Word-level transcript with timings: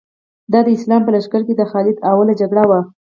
دا 0.51 0.59
د 0.65 0.67
اسلام 0.77 1.01
په 1.03 1.11
لښکر 1.15 1.41
کې 1.47 1.53
د 1.55 1.61
خالد 1.71 1.97
لومړۍ 2.05 2.33
جګړه 2.41 2.63
وه. 2.69 2.79